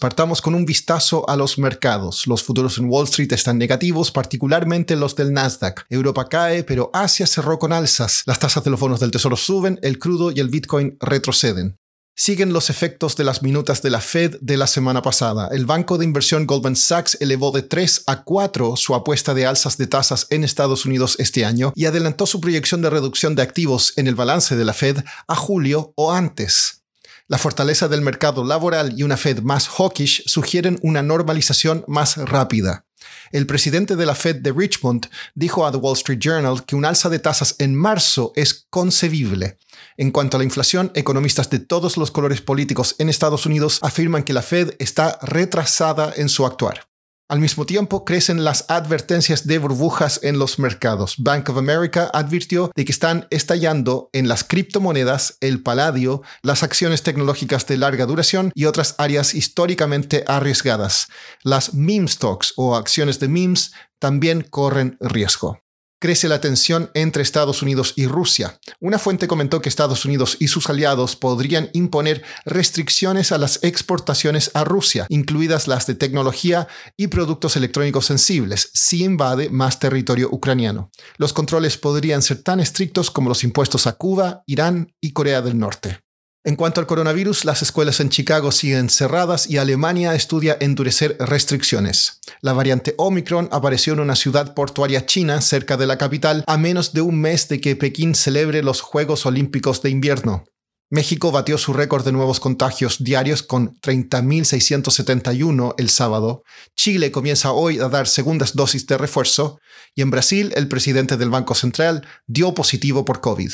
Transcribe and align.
Partamos 0.00 0.42
con 0.42 0.54
un 0.54 0.64
vistazo 0.64 1.28
a 1.30 1.36
los 1.36 1.56
mercados. 1.56 2.26
Los 2.26 2.42
futuros 2.42 2.78
en 2.78 2.86
Wall 2.86 3.04
Street 3.04 3.32
están 3.32 3.58
negativos, 3.58 4.10
particularmente 4.10 4.96
los 4.96 5.14
del 5.14 5.32
Nasdaq. 5.32 5.86
Europa 5.88 6.28
cae, 6.28 6.64
pero 6.64 6.90
Asia 6.92 7.26
cerró 7.26 7.60
con 7.60 7.72
alzas. 7.72 8.24
Las 8.26 8.40
tasas 8.40 8.64
de 8.64 8.70
los 8.70 8.80
bonos 8.80 8.98
del 8.98 9.12
Tesoro 9.12 9.36
suben, 9.36 9.78
el 9.82 10.00
crudo 10.00 10.32
y 10.32 10.40
el 10.40 10.48
Bitcoin 10.48 10.96
retroceden. 11.00 11.76
Siguen 12.16 12.52
los 12.52 12.70
efectos 12.70 13.16
de 13.16 13.24
las 13.24 13.42
minutas 13.42 13.82
de 13.82 13.90
la 13.90 14.00
Fed 14.00 14.36
de 14.40 14.56
la 14.56 14.66
semana 14.66 15.00
pasada. 15.02 15.48
El 15.52 15.66
banco 15.66 15.96
de 15.96 16.04
inversión 16.04 16.46
Goldman 16.46 16.76
Sachs 16.76 17.16
elevó 17.20 17.50
de 17.50 17.62
3 17.62 18.04
a 18.06 18.22
4 18.22 18.76
su 18.76 18.94
apuesta 18.94 19.32
de 19.34 19.46
alzas 19.46 19.78
de 19.78 19.86
tasas 19.86 20.28
en 20.30 20.44
Estados 20.44 20.86
Unidos 20.86 21.16
este 21.18 21.44
año 21.44 21.72
y 21.74 21.86
adelantó 21.86 22.26
su 22.26 22.40
proyección 22.40 22.82
de 22.82 22.90
reducción 22.90 23.34
de 23.34 23.42
activos 23.42 23.92
en 23.96 24.06
el 24.06 24.14
balance 24.14 24.54
de 24.54 24.64
la 24.64 24.74
Fed 24.74 24.98
a 25.26 25.34
julio 25.34 25.92
o 25.96 26.12
antes. 26.12 26.83
La 27.26 27.38
fortaleza 27.38 27.88
del 27.88 28.02
mercado 28.02 28.44
laboral 28.44 28.92
y 28.98 29.02
una 29.02 29.16
Fed 29.16 29.40
más 29.40 29.66
hawkish 29.66 30.24
sugieren 30.26 30.78
una 30.82 31.02
normalización 31.02 31.82
más 31.88 32.18
rápida. 32.18 32.84
El 33.32 33.46
presidente 33.46 33.96
de 33.96 34.04
la 34.04 34.14
Fed 34.14 34.36
de 34.36 34.52
Richmond 34.52 35.08
dijo 35.34 35.66
a 35.66 35.72
The 35.72 35.78
Wall 35.78 35.96
Street 35.96 36.18
Journal 36.20 36.66
que 36.66 36.76
un 36.76 36.84
alza 36.84 37.08
de 37.08 37.18
tasas 37.18 37.56
en 37.58 37.74
marzo 37.74 38.32
es 38.36 38.66
concebible. 38.68 39.56
En 39.96 40.10
cuanto 40.10 40.36
a 40.36 40.38
la 40.38 40.44
inflación, 40.44 40.92
economistas 40.94 41.48
de 41.48 41.60
todos 41.60 41.96
los 41.96 42.10
colores 42.10 42.42
políticos 42.42 42.94
en 42.98 43.08
Estados 43.08 43.46
Unidos 43.46 43.78
afirman 43.80 44.22
que 44.22 44.34
la 44.34 44.42
Fed 44.42 44.74
está 44.78 45.18
retrasada 45.22 46.12
en 46.14 46.28
su 46.28 46.44
actuar. 46.44 46.88
Al 47.26 47.40
mismo 47.40 47.64
tiempo, 47.64 48.04
crecen 48.04 48.44
las 48.44 48.66
advertencias 48.68 49.46
de 49.46 49.56
burbujas 49.58 50.20
en 50.22 50.38
los 50.38 50.58
mercados. 50.58 51.14
Bank 51.16 51.48
of 51.48 51.56
America 51.56 52.10
advirtió 52.12 52.70
de 52.76 52.84
que 52.84 52.92
están 52.92 53.26
estallando 53.30 54.10
en 54.12 54.28
las 54.28 54.44
criptomonedas, 54.44 55.38
el 55.40 55.62
paladio, 55.62 56.20
las 56.42 56.62
acciones 56.62 57.02
tecnológicas 57.02 57.66
de 57.66 57.78
larga 57.78 58.04
duración 58.04 58.52
y 58.54 58.66
otras 58.66 58.94
áreas 58.98 59.34
históricamente 59.34 60.22
arriesgadas. 60.26 61.08
Las 61.42 61.72
meme 61.72 62.08
stocks 62.08 62.52
o 62.56 62.76
acciones 62.76 63.20
de 63.20 63.28
memes 63.28 63.72
también 63.98 64.42
corren 64.42 64.98
riesgo 65.00 65.63
crece 66.04 66.28
la 66.28 66.38
tensión 66.38 66.90
entre 66.92 67.22
Estados 67.22 67.62
Unidos 67.62 67.94
y 67.96 68.06
Rusia. 68.06 68.60
Una 68.78 68.98
fuente 68.98 69.26
comentó 69.26 69.62
que 69.62 69.70
Estados 69.70 70.04
Unidos 70.04 70.36
y 70.38 70.48
sus 70.48 70.68
aliados 70.68 71.16
podrían 71.16 71.70
imponer 71.72 72.22
restricciones 72.44 73.32
a 73.32 73.38
las 73.38 73.64
exportaciones 73.64 74.50
a 74.52 74.64
Rusia, 74.64 75.06
incluidas 75.08 75.66
las 75.66 75.86
de 75.86 75.94
tecnología 75.94 76.68
y 76.98 77.06
productos 77.06 77.56
electrónicos 77.56 78.04
sensibles, 78.04 78.68
si 78.74 79.02
invade 79.02 79.48
más 79.48 79.78
territorio 79.78 80.28
ucraniano. 80.30 80.90
Los 81.16 81.32
controles 81.32 81.78
podrían 81.78 82.20
ser 82.20 82.42
tan 82.42 82.60
estrictos 82.60 83.10
como 83.10 83.30
los 83.30 83.42
impuestos 83.42 83.86
a 83.86 83.92
Cuba, 83.92 84.42
Irán 84.46 84.92
y 85.00 85.12
Corea 85.12 85.40
del 85.40 85.58
Norte. 85.58 86.03
En 86.46 86.56
cuanto 86.56 86.78
al 86.78 86.86
coronavirus, 86.86 87.46
las 87.46 87.62
escuelas 87.62 88.00
en 88.00 88.10
Chicago 88.10 88.52
siguen 88.52 88.90
cerradas 88.90 89.48
y 89.48 89.56
Alemania 89.56 90.14
estudia 90.14 90.58
endurecer 90.60 91.16
restricciones. 91.18 92.20
La 92.42 92.52
variante 92.52 92.94
Omicron 92.98 93.48
apareció 93.50 93.94
en 93.94 94.00
una 94.00 94.14
ciudad 94.14 94.52
portuaria 94.52 95.06
china 95.06 95.40
cerca 95.40 95.78
de 95.78 95.86
la 95.86 95.96
capital 95.96 96.44
a 96.46 96.58
menos 96.58 96.92
de 96.92 97.00
un 97.00 97.18
mes 97.18 97.48
de 97.48 97.62
que 97.62 97.76
Pekín 97.76 98.14
celebre 98.14 98.62
los 98.62 98.82
Juegos 98.82 99.24
Olímpicos 99.24 99.80
de 99.80 99.88
invierno. 99.88 100.44
México 100.90 101.32
batió 101.32 101.56
su 101.56 101.72
récord 101.72 102.04
de 102.04 102.12
nuevos 102.12 102.40
contagios 102.40 103.02
diarios 103.02 103.42
con 103.42 103.74
30.671 103.80 105.74
el 105.78 105.88
sábado. 105.88 106.42
Chile 106.76 107.10
comienza 107.10 107.52
hoy 107.52 107.78
a 107.78 107.88
dar 107.88 108.06
segundas 108.06 108.54
dosis 108.54 108.86
de 108.86 108.98
refuerzo. 108.98 109.60
Y 109.94 110.02
en 110.02 110.10
Brasil, 110.10 110.52
el 110.56 110.68
presidente 110.68 111.16
del 111.16 111.30
Banco 111.30 111.54
Central 111.54 112.06
dio 112.26 112.52
positivo 112.52 113.06
por 113.06 113.22
COVID. 113.22 113.50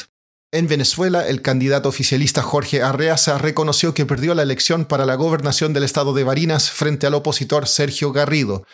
En 0.52 0.66
Venezuela, 0.66 1.28
el 1.28 1.42
candidato 1.42 1.88
oficialista 1.88 2.42
Jorge 2.42 2.82
Arreaza 2.82 3.38
reconoció 3.38 3.94
que 3.94 4.04
perdió 4.04 4.34
la 4.34 4.42
elección 4.42 4.84
para 4.84 5.06
la 5.06 5.14
gobernación 5.14 5.72
del 5.72 5.84
estado 5.84 6.12
de 6.12 6.24
Barinas 6.24 6.72
frente 6.72 7.06
al 7.06 7.14
opositor 7.14 7.68
Sergio 7.68 8.10
Garrido. 8.12 8.66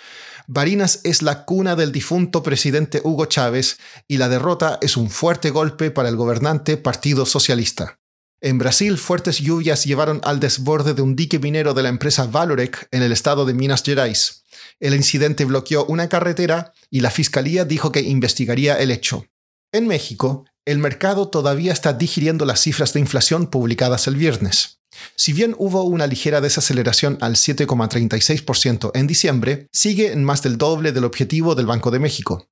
Barinas 0.47 1.01
es 1.05 1.21
la 1.21 1.45
cuna 1.45 1.77
del 1.77 1.93
difunto 1.93 2.43
presidente 2.43 3.03
Hugo 3.05 3.27
Chávez 3.27 3.77
y 4.09 4.17
la 4.17 4.31
derrota 4.31 4.79
es 4.81 4.97
un 4.97 5.11
fuerte 5.11 5.51
golpe 5.51 5.91
para 5.91 6.09
el 6.09 6.17
gobernante 6.17 6.79
Partido 6.79 7.27
Socialista. 7.27 7.99
En 8.41 8.57
Brasil, 8.57 8.97
fuertes 8.97 9.39
lluvias 9.39 9.85
llevaron 9.85 10.23
al 10.25 10.41
desborde 10.41 10.95
de 10.95 11.03
un 11.03 11.15
dique 11.15 11.39
minero 11.39 11.75
de 11.75 11.83
la 11.83 11.91
empresa 11.91 12.27
Valorec 12.27 12.89
en 12.91 13.03
el 13.03 13.13
estado 13.13 13.45
de 13.45 13.53
Minas 13.53 13.83
Gerais. 13.83 14.45
El 14.81 14.95
incidente 14.95 15.45
bloqueó 15.45 15.85
una 15.85 16.09
carretera 16.09 16.73
y 16.91 17.01
la 17.01 17.11
fiscalía 17.11 17.67
dijo 17.67 17.93
que 17.93 18.01
investigaría 18.01 18.79
el 18.79 18.91
hecho. 18.91 19.27
En 19.73 19.87
México, 19.87 20.47
el 20.67 20.79
mercado 20.79 21.29
todavía 21.29 21.73
está 21.73 21.93
digiriendo 21.93 22.45
las 22.45 22.61
cifras 22.61 22.93
de 22.93 23.01
inflación 23.01 23.47
publicadas 23.47 24.09
el 24.09 24.17
viernes. 24.17 24.81
Si 25.15 25.33
bien 25.33 25.55
hubo 25.59 25.85
una 25.85 26.07
ligera 26.07 26.41
desaceleración 26.41 27.19
al 27.21 27.37
7,36% 27.37 28.91
en 28.95 29.07
diciembre, 29.07 29.69
sigue 29.73 30.13
en 30.13 30.25
más 30.25 30.43
del 30.43 30.59
doble 30.59 30.93
del 30.93 31.05
objetivo 31.05 31.55
del 31.55 31.67
Banco 31.67 31.91
de 31.91 32.01
México. 32.01 32.49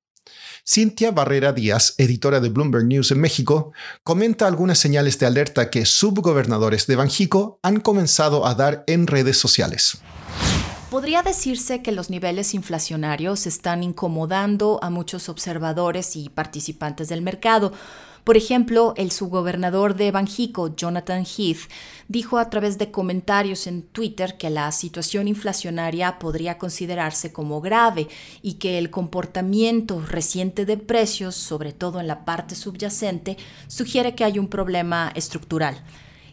Cintia 0.67 1.11
Barrera 1.11 1.51
Díaz, 1.53 1.93
editora 1.97 2.39
de 2.39 2.49
Bloomberg 2.49 2.85
News 2.85 3.11
en 3.11 3.19
México, 3.19 3.73
comenta 4.03 4.47
algunas 4.47 4.79
señales 4.79 5.19
de 5.19 5.25
alerta 5.25 5.69
que 5.69 5.85
subgobernadores 5.85 6.87
de 6.87 6.95
Banjico 6.95 7.59
han 7.61 7.81
comenzado 7.81 8.47
a 8.47 8.55
dar 8.55 8.83
en 8.87 9.07
redes 9.07 9.37
sociales. 9.37 9.99
Podría 10.95 11.23
decirse 11.23 11.81
que 11.81 11.91
los 11.91 12.09
niveles 12.09 12.53
inflacionarios 12.53 13.47
están 13.47 13.83
incomodando 13.83 14.79
a 14.81 14.89
muchos 14.89 15.27
observadores 15.27 16.15
y 16.15 16.29
participantes 16.29 17.09
del 17.09 17.21
mercado. 17.21 17.73
Por 18.23 18.37
ejemplo, 18.37 18.93
el 18.95 19.11
subgobernador 19.11 19.97
de 19.97 20.11
Banjico, 20.11 20.73
Jonathan 20.73 21.25
Heath, 21.25 21.69
dijo 22.07 22.37
a 22.37 22.49
través 22.49 22.77
de 22.77 22.91
comentarios 22.91 23.67
en 23.67 23.81
Twitter 23.81 24.37
que 24.37 24.49
la 24.49 24.71
situación 24.71 25.27
inflacionaria 25.27 26.17
podría 26.17 26.57
considerarse 26.57 27.33
como 27.33 27.59
grave 27.59 28.07
y 28.41 28.53
que 28.53 28.77
el 28.77 28.89
comportamiento 28.89 29.99
reciente 29.99 30.65
de 30.65 30.77
precios, 30.77 31.35
sobre 31.35 31.73
todo 31.73 31.99
en 31.99 32.07
la 32.07 32.23
parte 32.23 32.55
subyacente, 32.55 33.35
sugiere 33.67 34.15
que 34.15 34.23
hay 34.23 34.39
un 34.39 34.47
problema 34.47 35.11
estructural. 35.13 35.83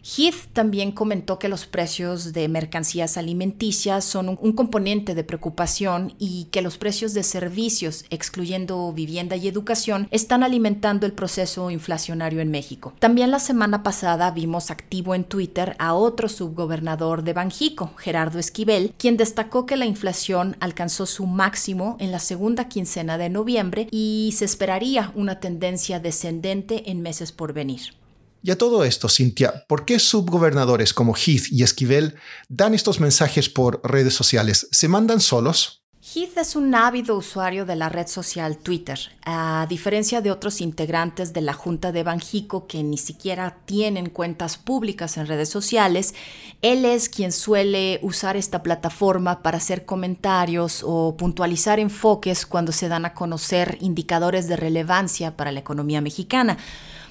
Heath 0.03 0.51
también 0.51 0.91
comentó 0.91 1.39
que 1.39 1.47
los 1.47 1.65
precios 1.65 2.33
de 2.33 2.49
mercancías 2.49 3.15
alimenticias 3.15 4.03
son 4.03 4.37
un, 4.41 4.51
componente 4.51 5.15
de 5.15 5.23
preocupación 5.23 6.13
y 6.19 6.49
que 6.51 6.61
los 6.61 6.77
precios 6.77 7.13
de 7.13 7.23
servicios, 7.23 8.03
excluyendo 8.09 8.91
vivienda 8.91 9.37
y 9.37 9.47
educación, 9.47 10.09
están 10.11 10.43
alimentando 10.43 11.05
el 11.05 11.13
proceso 11.13 11.71
inflacionario 11.71 12.41
en 12.41 12.51
México. 12.51 12.93
También 12.99 13.31
la 13.31 13.39
semana 13.39 13.81
pasada 13.81 14.29
vimos 14.31 14.71
activo 14.71 15.15
en 15.15 15.23
Twitter 15.23 15.77
a 15.79 15.93
otro 15.93 16.27
subgobernador 16.27 17.23
de 17.23 17.31
Banjico, 17.31 17.93
Gerardo 17.97 18.39
Esquivel, 18.39 18.93
quien 18.97 19.15
destacó 19.15 19.65
que 19.65 19.77
la 19.77 19.85
inflación 19.85 20.57
alcanzó 20.59 21.05
su 21.05 21.27
máximo 21.27 21.95
en 22.01 22.11
la 22.11 22.19
segunda 22.19 22.67
quincena 22.67 23.17
de 23.17 23.29
noviembre 23.29 23.87
y 23.89 24.33
se 24.35 24.43
esperaría 24.43 25.13
una 25.15 25.39
tendencia 25.39 26.01
descendente 26.01 26.91
en 26.91 27.01
meses 27.01 27.31
por 27.31 27.53
venir. 27.53 28.02
Y 28.45 28.51
a 28.51 28.57
todo 28.57 28.83
esto, 28.83 29.07
Cintia, 29.07 29.63
¿por 29.69 29.85
qué 29.85 29.99
subgobernadores 29.99 30.93
como 30.93 31.15
Heath 31.15 31.49
y 31.49 31.63
Esquivel 31.63 32.15
dan 32.49 32.73
estos 32.73 32.99
mensajes 32.99 33.47
por 33.47 33.79
redes 33.89 34.13
sociales? 34.13 34.67
¿Se 34.69 34.89
mandan 34.89 35.21
solos? 35.21 35.83
Heath 36.01 36.37
es 36.37 36.57
un 36.57 36.75
ávido 36.75 37.15
usuario 37.15 37.65
de 37.65 37.77
la 37.77 37.87
red 37.87 38.07
social 38.07 38.57
Twitter, 38.57 38.99
a 39.23 39.65
diferencia 39.69 40.19
de 40.19 40.31
otros 40.31 40.59
integrantes 40.59 41.31
de 41.31 41.39
la 41.39 41.53
Junta 41.53 41.93
de 41.93 42.03
Banjico 42.03 42.67
que 42.67 42.83
ni 42.83 42.97
siquiera 42.97 43.59
tienen 43.63 44.09
cuentas 44.09 44.57
públicas 44.57 45.15
en 45.15 45.27
redes 45.27 45.47
sociales. 45.47 46.13
Él 46.61 46.83
es 46.83 47.07
quien 47.07 47.31
suele 47.31 48.01
usar 48.01 48.35
esta 48.35 48.61
plataforma 48.61 49.41
para 49.41 49.59
hacer 49.59 49.85
comentarios 49.85 50.83
o 50.85 51.15
puntualizar 51.15 51.79
enfoques 51.79 52.45
cuando 52.45 52.73
se 52.73 52.89
dan 52.89 53.05
a 53.05 53.13
conocer 53.13 53.77
indicadores 53.79 54.49
de 54.49 54.57
relevancia 54.57 55.37
para 55.37 55.53
la 55.53 55.61
economía 55.61 56.01
mexicana. 56.01 56.57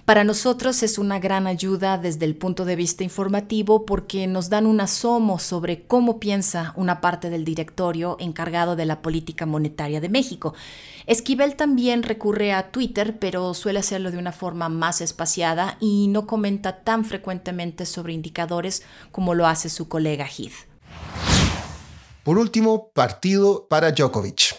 Para 0.04 0.24
nosotros 0.24 0.82
es 0.82 0.98
una 0.98 1.20
gran 1.20 1.46
ayuda 1.46 1.96
desde 1.96 2.24
el 2.24 2.34
punto 2.34 2.64
de 2.64 2.74
vista 2.74 3.04
informativo 3.04 3.86
porque 3.86 4.26
nos 4.26 4.50
dan 4.50 4.66
un 4.66 4.80
asomo 4.80 5.38
sobre 5.38 5.86
cómo 5.86 6.18
piensa 6.18 6.72
una 6.74 7.00
parte 7.00 7.30
del 7.30 7.44
directorio 7.44 8.16
encargado 8.18 8.74
de 8.74 8.84
la 8.84 9.00
política 9.00 9.46
monetaria 9.46 10.00
de 10.00 10.08
México. 10.08 10.54
Esquivel 11.06 11.54
también 11.54 12.02
recurre 12.02 12.52
a 12.52 12.72
Twitter, 12.72 13.20
pero 13.20 13.54
suele 13.54 13.78
hacerlo 13.78 14.10
de 14.10 14.18
una 14.18 14.32
forma 14.32 14.68
más 14.68 15.00
espaciada 15.00 15.76
y 15.78 16.08
no 16.08 16.26
comenta 16.26 16.82
tan 16.82 17.04
frecuentemente 17.04 17.86
sobre 17.86 18.12
indicadores 18.12 18.82
como 19.12 19.34
lo 19.34 19.46
hace 19.46 19.68
su 19.68 19.86
colega 19.86 20.26
Heath. 20.26 20.66
Por 22.24 22.38
último, 22.38 22.90
partido 22.92 23.68
para 23.68 23.92
Djokovic. 23.92 24.51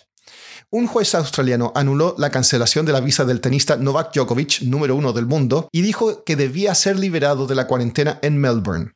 Un 0.74 0.88
juez 0.88 1.14
australiano 1.14 1.72
anuló 1.76 2.16
la 2.18 2.32
cancelación 2.32 2.84
de 2.84 2.94
la 2.94 3.00
visa 3.00 3.26
del 3.26 3.42
tenista 3.42 3.76
Novak 3.78 4.12
Djokovic, 4.12 4.64
número 4.64 4.96
uno 4.96 5.14
del 5.14 5.28
mundo, 5.28 5.70
y 5.72 5.84
dijo 5.84 6.24
que 6.24 6.36
debía 6.36 6.74
ser 6.74 6.98
liberado 6.98 7.46
de 7.46 7.54
la 7.54 7.68
cuarentena 7.68 8.18
en 8.24 8.40
Melbourne. 8.40 8.96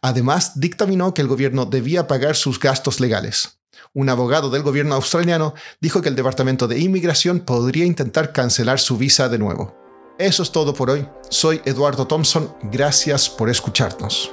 Además, 0.00 0.58
dictaminó 0.58 1.12
que 1.12 1.20
el 1.20 1.28
gobierno 1.28 1.66
debía 1.66 2.06
pagar 2.06 2.34
sus 2.34 2.58
gastos 2.58 2.98
legales. 2.98 3.58
Un 3.92 4.08
abogado 4.08 4.48
del 4.48 4.62
gobierno 4.62 4.94
australiano 4.94 5.52
dijo 5.82 6.00
que 6.00 6.08
el 6.08 6.16
Departamento 6.16 6.66
de 6.66 6.78
Inmigración 6.78 7.40
podría 7.40 7.84
intentar 7.84 8.32
cancelar 8.32 8.80
su 8.80 8.96
visa 8.96 9.28
de 9.28 9.38
nuevo. 9.38 9.76
Eso 10.18 10.42
es 10.42 10.50
todo 10.50 10.72
por 10.72 10.88
hoy. 10.88 11.06
Soy 11.28 11.60
Eduardo 11.66 12.06
Thompson. 12.06 12.54
Gracias 12.62 13.28
por 13.28 13.50
escucharnos. 13.50 14.32